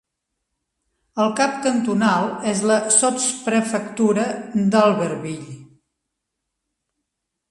[1.23, 4.25] El cap cantonal és la sotsprefectura
[4.77, 5.59] d'Albertville.